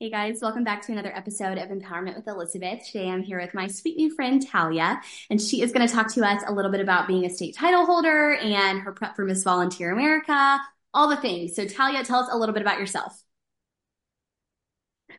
[0.00, 2.86] Hey guys, welcome back to another episode of Empowerment with Elizabeth.
[2.86, 6.14] Today I'm here with my sweet new friend Taliyah, and she is going to talk
[6.14, 9.24] to us a little bit about being a state title holder and her prep for
[9.24, 10.60] Miss Volunteer America,
[10.94, 11.56] all the things.
[11.56, 13.20] So, Taliyah, tell us a little bit about yourself.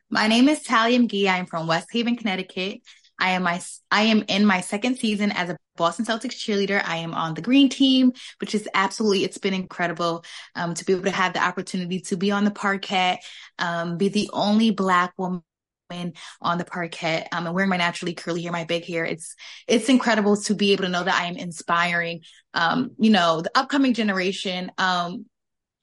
[0.09, 1.27] My name is Taliyah McGee.
[1.27, 2.79] I'm from West Haven, Connecticut.
[3.19, 3.61] I am my
[3.91, 6.81] I am in my second season as a Boston Celtics cheerleader.
[6.83, 10.23] I am on the green team, which is absolutely it's been incredible
[10.55, 13.19] um, to be able to have the opportunity to be on the parquet,
[13.59, 15.43] um, be the only black woman
[16.41, 19.05] on the parquet um, and wearing my naturally curly hair, my big hair.
[19.05, 19.35] It's
[19.67, 22.21] it's incredible to be able to know that I am inspiring,
[22.53, 24.71] um, you know, the upcoming generation.
[24.77, 25.25] Um,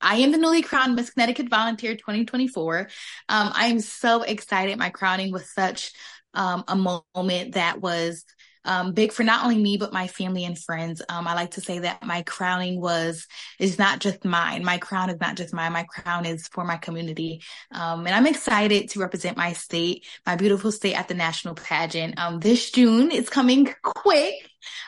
[0.01, 2.89] I am the newly crowned Miss Connecticut Volunteer 2024.
[3.29, 4.79] Um, I am so excited.
[4.79, 5.93] My crowning was such
[6.37, 8.25] um, a moment that was
[8.65, 11.01] um, big for not only me but my family and friends.
[11.09, 13.27] Um, I like to say that my crowning was
[13.59, 14.65] is not just mine.
[14.65, 15.73] My crown is not just mine.
[15.73, 20.37] My crown is for my community, um, and I'm excited to represent my state, my
[20.37, 23.11] beautiful state, at the national pageant um, this June.
[23.11, 24.35] It's coming quick.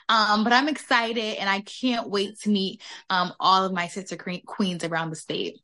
[0.09, 4.17] Um, but I'm excited and I can't wait to meet um, all of my sister
[4.17, 5.61] queens around the state.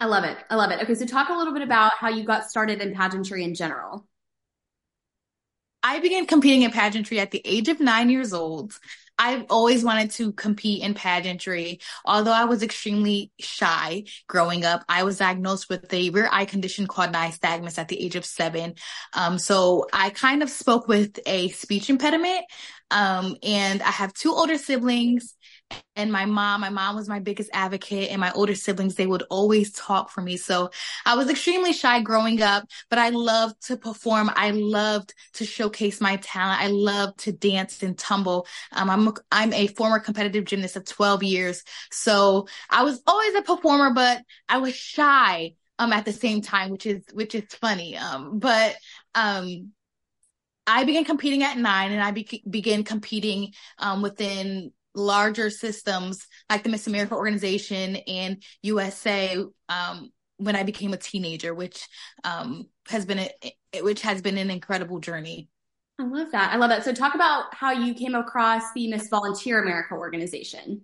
[0.00, 0.38] I love it.
[0.48, 0.80] I love it.
[0.82, 4.06] Okay, so talk a little bit about how you got started in pageantry in general.
[5.88, 8.78] I began competing in pageantry at the age of nine years old.
[9.18, 11.80] I've always wanted to compete in pageantry.
[12.04, 16.86] Although I was extremely shy growing up, I was diagnosed with a rare eye condition
[16.86, 18.74] called nystagmus at the age of seven.
[19.14, 22.44] Um, so I kind of spoke with a speech impediment.
[22.90, 25.34] Um, and I have two older siblings
[25.96, 29.24] and my mom my mom was my biggest advocate and my older siblings they would
[29.30, 30.36] always talk for me.
[30.36, 30.70] So
[31.04, 34.30] i was extremely shy growing up but i loved to perform.
[34.34, 36.60] I loved to showcase my talent.
[36.62, 38.46] I loved to dance and tumble.
[38.72, 41.64] Um, i'm a, i'm a former competitive gymnast of 12 years.
[41.90, 46.70] So i was always a performer but i was shy um at the same time
[46.70, 47.96] which is which is funny.
[47.96, 48.76] Um but
[49.14, 49.72] um
[50.70, 56.62] I began competing at nine and I be- began competing um, within larger systems like
[56.62, 59.36] the Miss America organization and USA
[59.68, 61.86] um, when I became a teenager, which
[62.24, 65.48] um, has been a, which has been an incredible journey.
[66.00, 66.52] I love that.
[66.52, 66.84] I love that.
[66.84, 70.82] So talk about how you came across the Miss Volunteer America organization.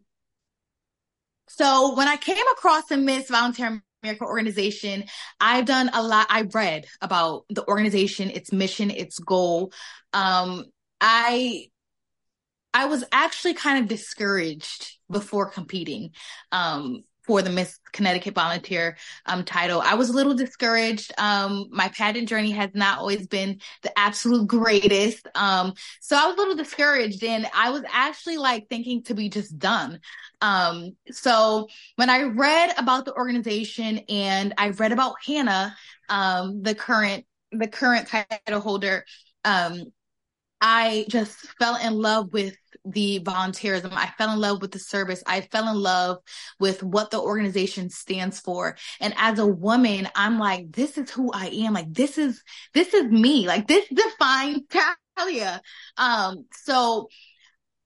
[1.48, 5.04] So when I came across the Miss Volunteer America organization,
[5.41, 6.26] I've done a lot.
[6.31, 9.72] I read about the organization, its mission, its goal.
[10.12, 10.65] Um,
[11.00, 11.69] I
[12.74, 16.10] I was actually kind of discouraged before competing
[16.50, 18.96] um, for the Miss Connecticut Volunteer
[19.26, 19.80] um, title.
[19.80, 21.12] I was a little discouraged.
[21.16, 25.26] Um, my pageant journey has not always been the absolute greatest.
[25.36, 29.28] Um, so I was a little discouraged and I was actually like thinking to be
[29.28, 30.00] just done.
[30.41, 35.76] Um, so when I read about the organization and I read about Hannah,
[36.08, 39.04] um, the current, the current title holder,
[39.44, 39.84] um,
[40.66, 43.92] I just fell in love with the volunteerism.
[43.92, 45.22] I fell in love with the service.
[45.26, 46.20] I fell in love
[46.58, 48.74] with what the organization stands for.
[48.98, 51.74] And as a woman, I'm like, this is who I am.
[51.74, 52.42] Like, this is,
[52.72, 53.47] this is me.
[53.47, 54.62] Like, this defines
[55.19, 55.60] Taliyah.
[55.98, 57.08] Um, so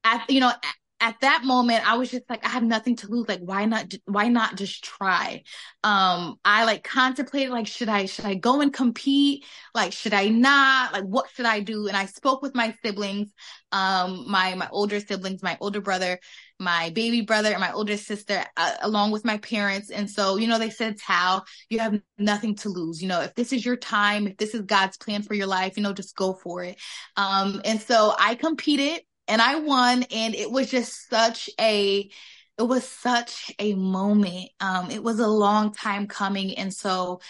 [0.04, 0.52] at, you know,
[1.00, 3.28] at that moment, I was just like, I have nothing to lose.
[3.28, 5.42] Like, why not, why not just try?
[5.84, 9.44] Um, I like contemplated, like, should I, should I go and compete?
[9.74, 10.92] Like, should I not?
[10.92, 11.86] Like, what should I do?
[11.86, 13.32] And I spoke with my siblings,
[13.70, 16.18] um, my, my older siblings, my older brother,
[16.58, 19.90] my baby brother and my older sister, uh, along with my parents.
[19.90, 23.00] And so, you know, they said, Tal, you have nothing to lose.
[23.00, 25.76] You know, if this is your time, if this is God's plan for your life,
[25.76, 26.80] you know, just go for it.
[27.16, 32.10] Um, and so I competed and I won and it was just such a
[32.58, 34.50] it was such a moment.
[34.60, 36.56] Um it was a long time coming.
[36.58, 37.20] And so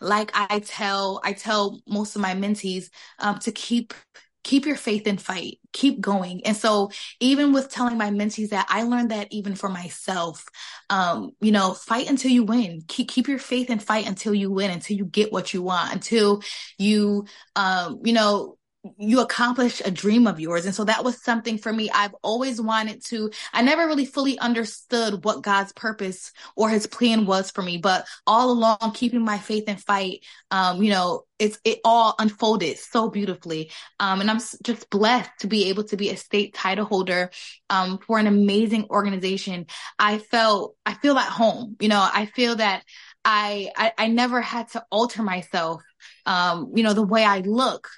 [0.00, 3.94] like I tell I tell most of my mentees um to keep
[4.42, 5.58] keep your faith and fight.
[5.72, 6.44] Keep going.
[6.46, 6.90] And so
[7.20, 10.46] even with telling my mentees that i learned that even for myself.
[10.88, 12.82] Um you know fight until you win.
[12.88, 15.92] Keep keep your faith and fight until you win until you get what you want
[15.92, 16.42] until
[16.78, 17.26] you
[17.56, 18.56] um you know
[18.96, 20.64] you accomplish a dream of yours.
[20.64, 21.90] And so that was something for me.
[21.90, 27.26] I've always wanted to, I never really fully understood what God's purpose or his plan
[27.26, 31.58] was for me, but all along keeping my faith and fight, um, you know, it's,
[31.64, 33.70] it all unfolded so beautifully.
[33.98, 37.30] Um, and I'm just blessed to be able to be a state title holder,
[37.68, 39.66] um, for an amazing organization.
[39.98, 42.84] I felt, I feel at home, you know, I feel that
[43.26, 45.82] I, I, I never had to alter myself,
[46.24, 47.88] um, you know, the way I look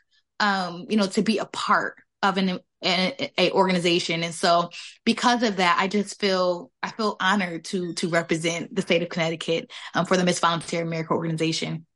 [0.41, 4.23] um, you know, to be a part of an, a, a, organization.
[4.23, 4.71] And so
[5.05, 9.09] because of that, I just feel, I feel honored to, to represent the state of
[9.09, 11.87] Connecticut, um, for the Miss Volunteer America organization.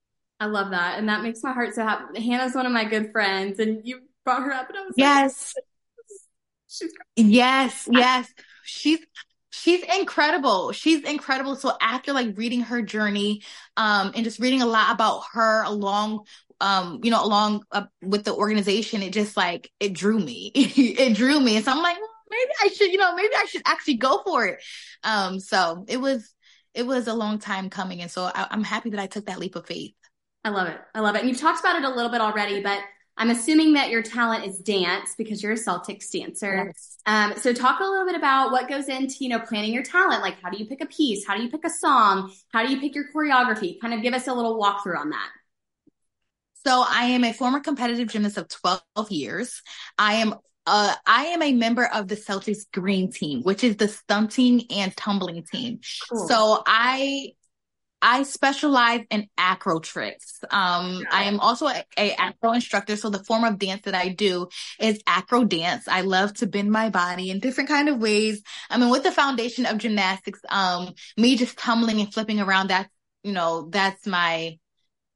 [0.41, 0.99] I love that.
[0.99, 2.21] And that makes my heart so happy.
[2.23, 5.55] Hannah's one of my good friends and you brought her up and I was yes.
[5.57, 5.65] Like,
[6.69, 8.33] She's yes, yes.
[8.65, 8.99] She's
[9.57, 10.73] she's incredible.
[10.73, 11.57] She's incredible.
[11.57, 13.43] So after like reading her journey,
[13.77, 16.25] um, and just reading a lot about her along
[16.61, 20.53] um, you know, along uh, with the organization, it just like it drew me.
[20.55, 21.57] it drew me.
[21.57, 24.23] And so I'm like, well, maybe I should, you know, maybe I should actually go
[24.25, 24.63] for it.
[25.05, 26.33] Um, so it was
[26.75, 28.01] it was a long time coming.
[28.03, 29.95] And so I, I'm happy that I took that leap of faith.
[30.45, 30.79] I love it.
[30.95, 31.21] I love it.
[31.21, 32.81] And you've talked about it a little bit already, but
[33.17, 36.67] I'm assuming that your talent is dance because you're a Celtics dancer.
[36.67, 36.96] Yes.
[37.07, 40.23] Um, so talk a little bit about what goes into, you know, planning your talent.
[40.23, 41.25] Like how do you pick a piece?
[41.27, 42.33] How do you pick a song?
[42.53, 43.81] How do you pick your choreography?
[43.81, 45.31] Kind of give us a little walkthrough on that.
[46.67, 49.63] So I am a former competitive gymnast of 12 years.
[49.99, 50.35] I am
[50.67, 54.97] uh, I am a member of the Celtics Green Team, which is the stunting and
[54.97, 55.79] tumbling team.
[56.11, 56.27] Cool.
[56.27, 57.35] So I
[58.03, 60.39] I specialize in acro tricks.
[60.51, 62.97] Um, I am also a, a, acro instructor.
[62.97, 64.49] So the form of dance that I do
[64.79, 65.89] is acro dance.
[65.89, 68.43] I love to bend my body in different kind of ways.
[68.69, 72.91] I mean, with the foundation of gymnastics, um, me just tumbling and flipping around, that's,
[73.23, 74.59] you know, that's my,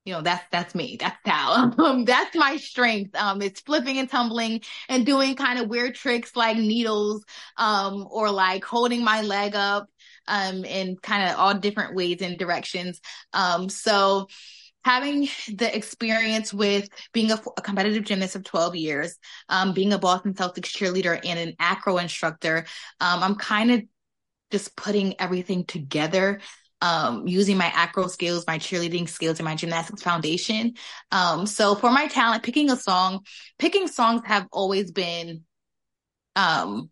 [0.06, 0.96] you know, that's, that's me.
[0.98, 3.14] That's how, um, that's my strength.
[3.14, 7.24] Um, it's flipping and tumbling and doing kind of weird tricks like needles,
[7.58, 9.86] um, or like holding my leg up
[10.28, 13.00] um, in kind of all different ways and directions.
[13.32, 14.26] Um, so
[14.84, 19.18] having the experience with being a, a, competitive gymnast of 12 years,
[19.48, 22.64] um, being a Boston Celtics cheerleader and an acro instructor,
[23.00, 23.82] um, I'm kind of
[24.50, 26.40] just putting everything together.
[26.82, 30.72] Um, using my acro skills, my cheerleading skills, and my gymnastics foundation.
[31.12, 33.20] Um, so for my talent, picking a song,
[33.58, 35.42] picking songs have always been,
[36.36, 36.88] um,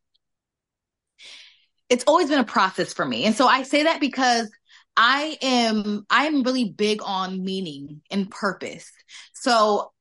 [1.88, 3.24] it's always been a process for me.
[3.24, 4.50] And so I say that because
[4.96, 8.90] I am, I'm really big on meaning and purpose.
[9.32, 9.92] So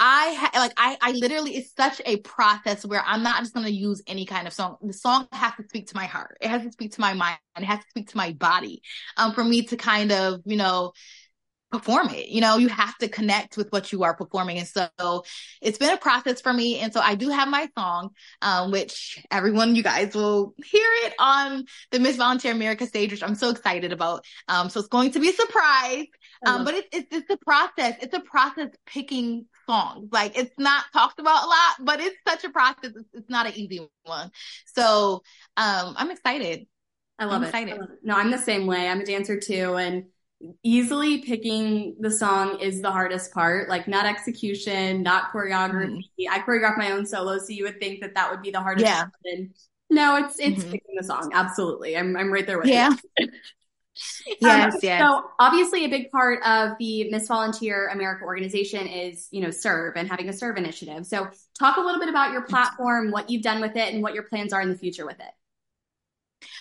[0.00, 3.66] I ha- like, I, I literally, it's such a process where I'm not just going
[3.66, 4.76] to use any kind of song.
[4.80, 6.38] The song has to speak to my heart.
[6.40, 7.38] It has to speak to my mind.
[7.56, 8.80] It has to speak to my body.
[9.16, 10.92] Um, for me to kind of, you know,
[11.70, 12.28] perform it.
[12.28, 14.58] You know, you have to connect with what you are performing.
[14.58, 15.24] And so
[15.60, 16.78] it's been a process for me.
[16.78, 18.10] And so I do have my song,
[18.40, 23.22] um, which everyone, you guys will hear it on the Miss Volunteer America stage, which
[23.22, 24.24] I'm so excited about.
[24.48, 26.06] Um, so it's going to be a surprise.
[26.46, 27.96] Um, but it's, it's, it's a process.
[28.00, 30.08] It's a process picking songs.
[30.12, 32.92] Like it's not talked about a lot, but it's such a process.
[32.96, 34.30] It's, it's not an easy one.
[34.74, 35.22] So,
[35.56, 36.66] um, I'm excited.
[37.18, 37.98] I love, I love it.
[38.04, 38.88] No, I'm the same way.
[38.88, 39.74] I'm a dancer too.
[39.74, 40.04] And
[40.62, 46.32] easily picking the song is the hardest part like not execution not choreography mm-hmm.
[46.32, 48.86] i choreograph my own solo so you would think that that would be the hardest
[48.86, 49.04] yeah.
[49.90, 50.70] no it's it's mm-hmm.
[50.70, 52.94] picking the song absolutely i'm, I'm right there with yeah.
[53.18, 53.28] you
[54.40, 55.00] yes, um, yes.
[55.00, 59.96] So obviously a big part of the Miss Volunteer America organization is, you know, serve
[59.96, 61.06] and having a serve initiative.
[61.06, 64.14] So talk a little bit about your platform, what you've done with it and what
[64.14, 65.32] your plans are in the future with it.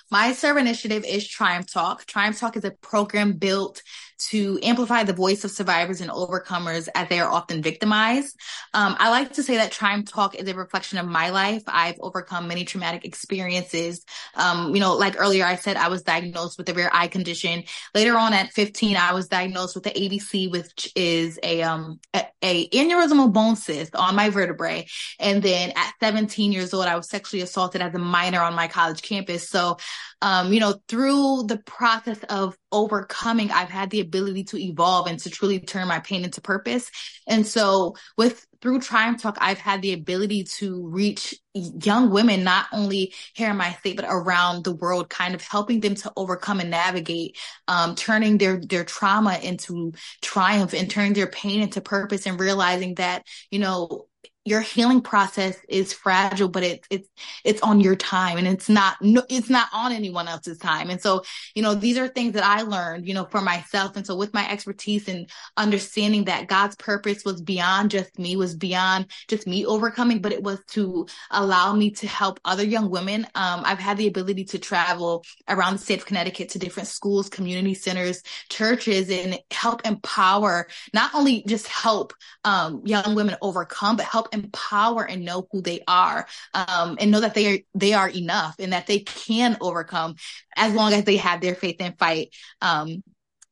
[0.10, 2.06] My serve initiative is Triumph Talk.
[2.06, 3.82] Triumph Talk is a program built
[4.18, 8.38] to amplify the voice of survivors and overcomers as they are often victimized.
[8.74, 11.64] Um, I like to say that Triumph Talk is a reflection of my life.
[11.68, 14.06] I've overcome many traumatic experiences.
[14.36, 17.64] Um, you know, like earlier I said, I was diagnosed with a rare eye condition.
[17.94, 22.26] Later on at 15, I was diagnosed with the ABC, which is a, um, a,
[22.42, 24.88] a aneurysmal bone cyst on my vertebrae.
[25.20, 28.68] And then at 17 years old, I was sexually assaulted as a minor on my
[28.68, 29.50] college campus.
[29.50, 29.78] So
[30.22, 35.20] um, you know, through the process of overcoming, I've had the ability to evolve and
[35.20, 36.92] to truly turn my pain into purpose.
[37.28, 42.66] And so with through Triumph Talk, I've had the ability to reach young women, not
[42.74, 46.60] only here in my state, but around the world, kind of helping them to overcome
[46.60, 52.26] and navigate, um, turning their, their trauma into triumph and turning their pain into purpose
[52.26, 54.07] and realizing that, you know,
[54.48, 57.10] your healing process is fragile, but it's, it's,
[57.44, 60.90] it's on your time and it's not, no, it's not on anyone else's time.
[60.90, 61.24] And so,
[61.54, 63.98] you know, these are things that I learned, you know, for myself.
[63.98, 68.56] And so with my expertise and understanding that God's purpose was beyond just me, was
[68.56, 73.26] beyond just me overcoming, but it was to allow me to help other young women.
[73.36, 77.28] Um, I've had the ability to travel around the state of Connecticut to different schools,
[77.28, 82.14] community centers, churches, and help empower, not only just help,
[82.46, 87.20] um, young women overcome, but help empower and know who they are um, and know
[87.20, 90.16] that they are they are enough and that they can overcome
[90.56, 92.30] as long as they have their faith and fight
[92.62, 93.04] um,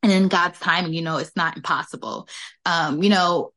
[0.03, 2.27] and in god's timing you know it's not impossible.
[2.65, 3.51] Um, you know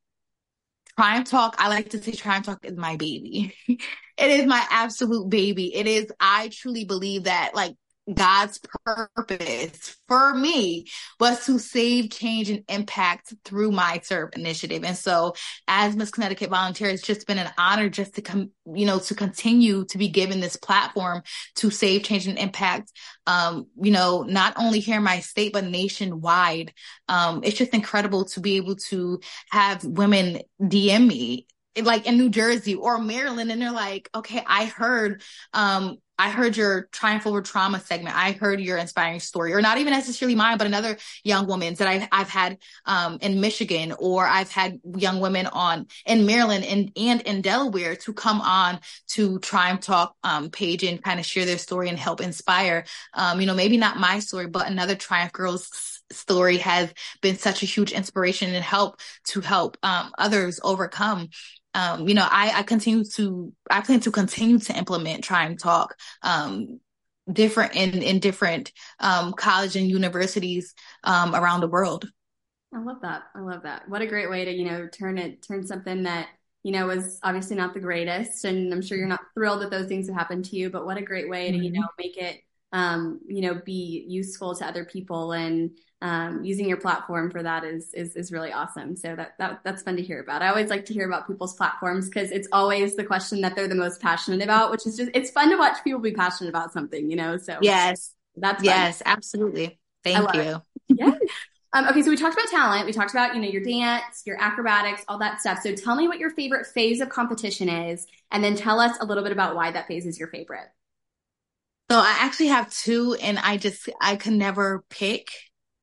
[0.99, 3.55] triumph talk i like to say triumph talk is my baby.
[4.19, 5.73] It is my absolute baby.
[5.73, 7.77] It is i truly believe that like
[8.13, 10.87] God's purpose for me
[11.21, 14.85] was to save, change, and impact through my serve initiative.
[14.85, 15.35] And so
[15.67, 19.15] as Miss Connecticut volunteer, it's just been an honor just to come, you know, to
[19.15, 21.23] continue to be given this platform
[21.57, 22.93] to save, change, and impact,
[23.27, 26.73] um, you know, not only here in my state, but nationwide.
[27.09, 31.47] Um, it's just incredible to be able to have women DM me
[31.83, 35.23] like in New Jersey or Maryland and they're like, okay, I heard,
[35.53, 38.17] um, I heard your triumph over trauma segment.
[38.17, 41.89] I heard your inspiring story, or not even necessarily mine, but another young woman's that
[41.89, 46.91] I've, I've had, um, in Michigan, or I've had young women on in Maryland and,
[46.97, 51.47] and in Delaware to come on to Triumph Talk, um, page and kind of share
[51.47, 52.85] their story and help inspire,
[53.15, 57.63] um, you know, maybe not my story, but another Triumph Girls story has been such
[57.63, 61.29] a huge inspiration and help to help, um, others overcome
[61.79, 65.95] um, you know, I, I continue to, I plan to continue to implement Triumph Talk,
[66.23, 66.81] um,
[67.33, 72.09] different in, in different, um, college and universities, um, around the world.
[72.75, 73.23] I love that.
[73.35, 73.89] I love that.
[73.89, 76.29] What a great way to, you know, turn it, turn something that,
[76.65, 78.45] you know, was obviously not the greatest.
[78.45, 80.99] And I'm sure you're not thrilled that those things have happened to you, but what
[80.99, 81.65] a great way to, mm-hmm.
[81.65, 82.41] you know, make it,
[82.73, 85.71] um, you know, be useful to other people and,
[86.01, 88.95] um, using your platform for that is, is, is really awesome.
[88.95, 90.43] So that, that, that's fun to hear about.
[90.43, 93.69] I always like to hear about people's platforms because it's always the question that they're
[93.69, 96.73] the most passionate about, which is just, it's fun to watch people be passionate about
[96.73, 97.37] something, you know?
[97.37, 98.65] So yes, that's, fun.
[98.65, 99.81] yes, absolutely.
[100.05, 100.63] Thank you.
[100.89, 101.19] Yes.
[101.75, 102.87] Um, okay, so we talked about talent.
[102.87, 105.59] We talked about, you know, your dance, your acrobatics, all that stuff.
[105.63, 109.05] So tell me what your favorite phase of competition is, and then tell us a
[109.05, 110.69] little bit about why that phase is your favorite.
[111.91, 115.31] So I actually have two, and I just I can never pick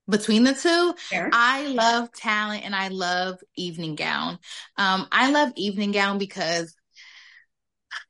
[0.09, 0.93] between the two.
[1.11, 1.29] Sure.
[1.31, 4.37] I love talent and I love evening gown.
[4.77, 6.75] Um, I love evening gown because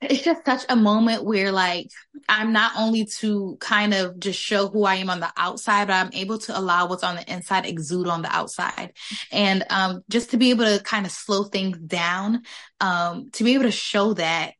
[0.02, 1.90] it's just such a moment where like
[2.28, 5.94] I'm not only to kind of just show who I am on the outside, but
[5.94, 8.94] I'm able to allow what's on the inside exude on the outside.
[9.32, 12.42] And um, just to be able to kind of slow things down,
[12.82, 14.55] um, to be able to show that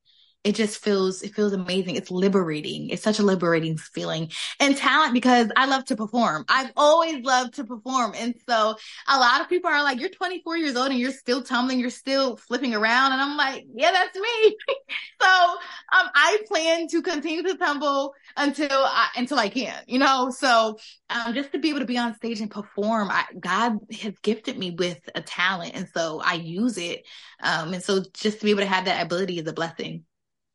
[0.46, 1.96] it just feels it feels amazing.
[1.96, 2.90] It's liberating.
[2.90, 6.46] It's such a liberating feeling and talent because i love to perform.
[6.48, 8.14] I've always loved to perform.
[8.16, 8.76] And so
[9.08, 11.90] a lot of people are like you're 24 years old and you're still tumbling you're
[11.90, 13.12] still flipping around.
[13.14, 14.56] And i'm like yeah that's me.
[15.20, 20.30] So um i plan to continue to tumble until i until i can you know?
[20.30, 20.78] So
[21.10, 24.60] um just to be able to be on stage and perform I, god has gifted
[24.60, 27.04] me with a talent and so i use it.
[27.42, 30.04] Um and so just to be able to have that ability is a blessing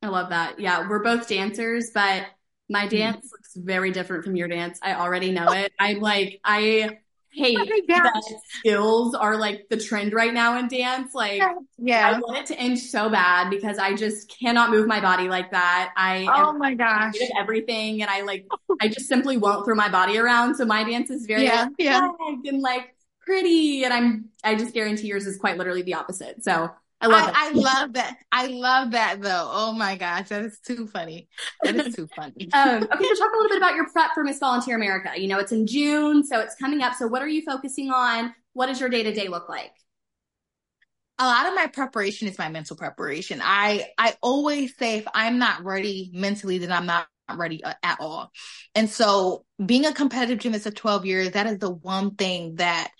[0.02, 0.58] I love that.
[0.58, 2.26] Yeah, we're both dancers, but
[2.68, 2.96] my mm-hmm.
[2.96, 3.32] dance mm.
[3.32, 4.78] looks very different from your dance.
[4.82, 5.72] I already know it.
[5.78, 6.98] I'm like, I
[7.32, 11.14] hate oh that skills are like the trend right now in dance.
[11.14, 11.42] Like,
[11.78, 15.28] yeah, I want it to end so bad because I just cannot move my body
[15.28, 15.92] like that.
[15.96, 18.46] I oh my gosh, everything, and I like,
[18.80, 20.56] I just simply won't throw my body around.
[20.56, 22.08] So my dance is very yeah, yeah.
[22.20, 26.42] and like pretty, and I'm, I just guarantee yours is quite literally the opposite.
[26.42, 28.16] So I love I, I, love that.
[28.30, 29.50] I love that though.
[29.50, 31.28] Oh my gosh, that is too funny.
[31.62, 32.48] That is too funny.
[32.52, 35.12] um, okay, so talk a little bit about your prep for Miss Volunteer America.
[35.16, 36.94] You know, it's in June, so it's coming up.
[36.94, 38.34] So what are you focusing on?
[38.52, 39.72] What does your day to day look like?
[41.18, 43.40] A lot of my preparation is my mental preparation.
[43.42, 47.98] I I always say if I'm not ready mentally, then I'm not ready uh, at
[48.00, 48.30] all.
[48.74, 52.90] And so being a competitive gymnast of 12 years, that is the one thing that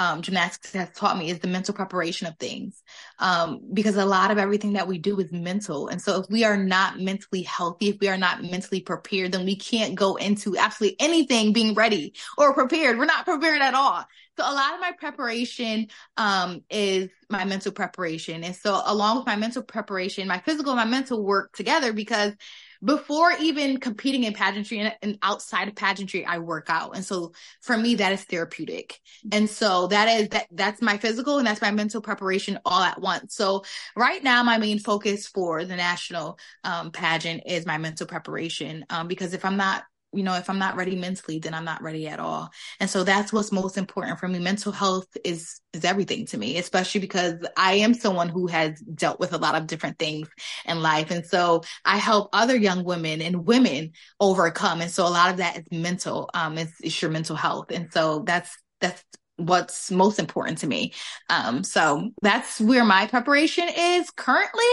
[0.00, 2.82] um, gymnastics has taught me is the mental preparation of things.
[3.18, 5.88] Um, because a lot of everything that we do is mental.
[5.88, 9.44] And so if we are not mentally healthy, if we are not mentally prepared, then
[9.44, 12.96] we can't go into absolutely anything being ready or prepared.
[12.96, 14.02] We're not prepared at all.
[14.38, 18.42] So a lot of my preparation um, is my mental preparation.
[18.42, 22.32] And so along with my mental preparation, my physical and my mental work together because
[22.82, 26.96] before even competing in pageantry and, and, outside of pageantry, I work out.
[26.96, 28.98] And so for me, that is therapeutic.
[29.32, 33.00] And so that is that that's my physical and that's my mental preparation all at
[33.00, 33.34] once.
[33.34, 33.64] So
[33.96, 38.86] right now, my main focus for the national um, pageant is my mental preparation.
[38.88, 41.82] Um, because if I'm not you know, if I'm not ready mentally, then I'm not
[41.82, 42.50] ready at all.
[42.80, 44.38] And so that's what's most important for me.
[44.38, 49.20] Mental health is, is everything to me, especially because I am someone who has dealt
[49.20, 50.28] with a lot of different things
[50.66, 51.10] in life.
[51.10, 54.80] And so I help other young women and women overcome.
[54.80, 57.70] And so a lot of that is mental, um, it's, it's your mental health.
[57.70, 59.04] And so that's, that's
[59.46, 60.92] what's most important to me.
[61.28, 64.64] Um, so that's where my preparation is currently.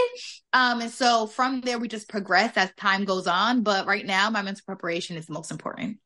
[0.52, 3.62] Um, and so from there, we just progress as time goes on.
[3.62, 5.98] But right now, my mental preparation is the most important.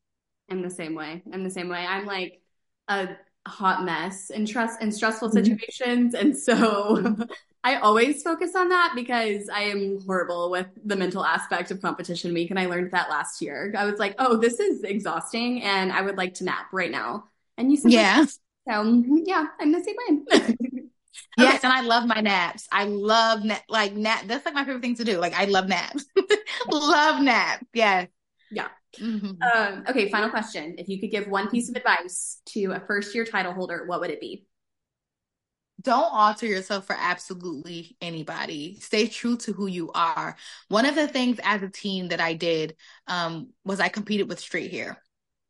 [0.51, 1.23] I'm the same way.
[1.33, 1.85] I'm the same way.
[1.87, 2.41] I'm like
[2.89, 3.09] a
[3.47, 5.45] hot mess in trust in stressful mm-hmm.
[5.45, 6.15] situations.
[6.15, 7.17] And so
[7.65, 12.35] I always focus on that because I am horrible with the mental aspect of competition
[12.35, 12.51] week.
[12.51, 13.73] And I learned that last year.
[13.77, 17.25] I was like, oh, this is exhausting and I would like to nap right now.
[17.57, 18.25] And you said, yeah.
[18.69, 20.89] So yeah, I'm the same way.
[21.37, 22.69] Yes, and I love my naps.
[22.71, 24.25] I love nap, like nap.
[24.27, 25.19] That's like my favorite thing to do.
[25.19, 26.05] Like I love naps.
[26.71, 27.65] love naps.
[27.73, 28.09] Yes.
[28.51, 28.69] Yeah.
[29.01, 29.43] Mm-hmm.
[29.43, 30.11] Um, okay.
[30.11, 33.53] Final question: If you could give one piece of advice to a first year title
[33.53, 34.47] holder, what would it be?
[35.81, 38.79] Don't alter yourself for absolutely anybody.
[38.81, 40.37] Stay true to who you are.
[40.69, 42.77] One of the things as a teen that I did
[43.09, 45.03] um, was I competed with straight hair.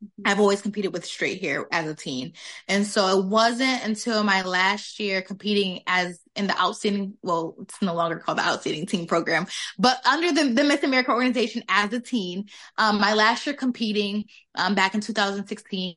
[0.02, 0.22] Mm-hmm.
[0.26, 2.32] I've always competed with straight hair as a teen.
[2.68, 7.80] And so it wasn't until my last year competing as in the outstanding, well, it's
[7.82, 9.46] no longer called the outstanding teen program,
[9.78, 12.46] but under the, the Miss America organization as a teen,
[12.78, 15.96] um, my last year competing, um, back in 2016,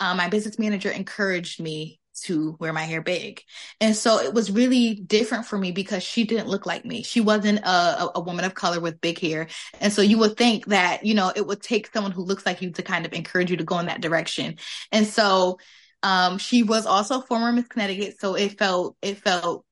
[0.00, 3.42] um, my business manager encouraged me to wear my hair big.
[3.80, 7.02] And so it was really different for me because she didn't look like me.
[7.02, 9.48] She wasn't a, a, woman of color with big hair.
[9.80, 12.62] And so you would think that, you know, it would take someone who looks like
[12.62, 14.56] you to kind of encourage you to go in that direction.
[14.92, 15.58] And so,
[16.02, 18.20] um, she was also former Miss Connecticut.
[18.20, 19.64] So it felt, it felt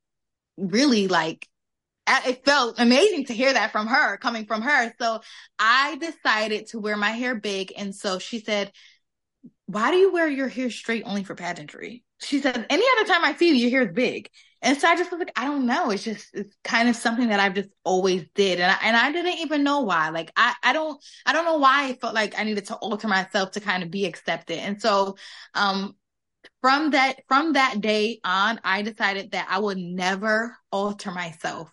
[0.57, 1.49] really like
[2.09, 4.95] it felt amazing to hear that from her, coming from her.
[5.01, 5.21] So
[5.59, 7.73] I decided to wear my hair big.
[7.77, 8.73] And so she said,
[9.67, 12.05] why do you wear your hair straight only for pageantry?
[12.21, 14.31] She said, any other time I see you, your is big.
[14.63, 15.91] And so I just was like, I don't know.
[15.91, 18.59] It's just, it's kind of something that I've just always did.
[18.59, 20.09] And I, and I didn't even know why.
[20.09, 23.07] Like, I, I don't, I don't know why I felt like I needed to alter
[23.07, 24.59] myself to kind of be accepted.
[24.59, 25.17] And so,
[25.55, 25.95] um,
[26.63, 31.71] from that, from that day on, I decided that I would never alter myself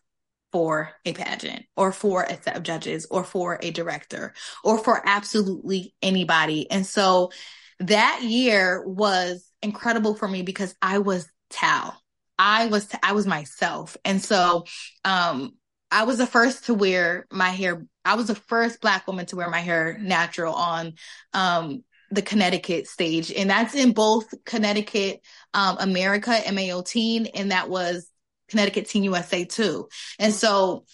[0.52, 4.34] for a pageant or for a set of judges or for a director
[4.64, 6.70] or for absolutely anybody.
[6.70, 7.32] And so
[7.80, 11.96] that year was incredible for me because I was Tal.
[12.38, 13.98] I was I was myself.
[14.04, 14.66] And so
[15.06, 15.54] um
[15.92, 19.36] I was the first to wear my hair I was the first black woman to
[19.36, 20.94] wear my hair natural on
[21.34, 25.22] um the Connecticut stage and that's in both Connecticut
[25.54, 28.08] um America MAO teen and that was
[28.50, 29.88] Connecticut Teen USA too.
[30.20, 30.86] And so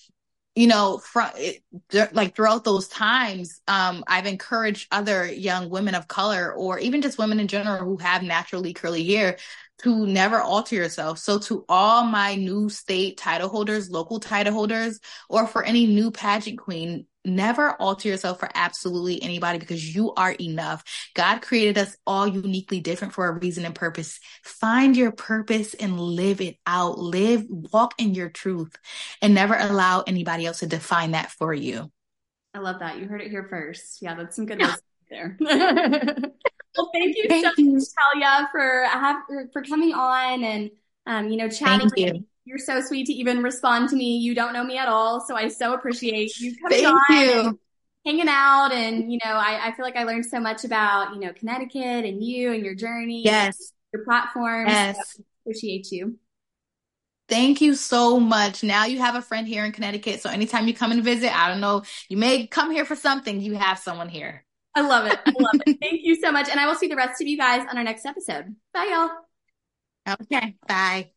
[0.60, 1.30] you know, from
[2.12, 7.18] like throughout those times, um, I've encouraged other young women of color or even just
[7.18, 9.38] women in general who have naturally curly hair
[9.84, 11.18] to never alter yourself.
[11.18, 16.12] So to all my new state title holders, local title holders, or for any new
[16.12, 20.84] pageant queen, never alter yourself for absolutely anybody because you are enough.
[21.16, 24.20] God created us all uniquely different for a reason and purpose.
[24.44, 26.98] Find your purpose and live it out.
[27.00, 28.76] Live, walk in your truth
[29.22, 31.92] and never allow anybody else to define that for you.
[32.54, 32.98] I love that.
[32.98, 34.02] You heard it here first.
[34.02, 34.76] Yeah, that's some good yeah.
[35.10, 35.38] there.
[35.40, 37.74] well, thank you thank so you.
[37.74, 37.84] much,
[38.16, 39.18] Taliyah, for have,
[39.54, 40.72] for coming on and
[41.06, 42.26] um, you know, chatting.
[42.46, 44.18] You're so sweet to even respond to me.
[44.18, 47.60] You don't know me at all, so I so appreciate you coming Thank on you.
[48.06, 48.72] hanging out.
[48.72, 52.06] And you know, I, I feel like I learned so much about you know Connecticut
[52.06, 53.22] and you and your journey.
[53.24, 54.68] Yes, your platform.
[54.68, 56.18] Yes, so appreciate you.
[57.30, 58.64] Thank you so much.
[58.64, 60.22] Now you have a friend here in Connecticut.
[60.22, 63.40] So anytime you come and visit, I don't know, you may come here for something.
[63.40, 64.44] You have someone here.
[64.76, 65.20] I love it.
[65.26, 65.78] I love it.
[65.80, 66.50] Thank you so much.
[66.50, 68.56] And I will see the rest of you guys on our next episode.
[68.74, 70.16] Bye, y'all.
[70.22, 70.56] Okay.
[70.68, 71.12] Bye.